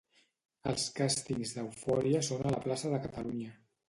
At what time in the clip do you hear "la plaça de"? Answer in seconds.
2.55-3.01